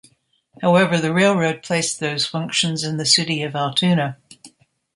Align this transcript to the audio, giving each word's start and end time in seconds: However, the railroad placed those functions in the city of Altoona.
However, 0.63 0.99
the 0.99 1.13
railroad 1.13 1.61
placed 1.61 1.99
those 1.99 2.25
functions 2.25 2.83
in 2.83 2.97
the 2.97 3.05
city 3.05 3.43
of 3.43 3.55
Altoona. 3.55 4.17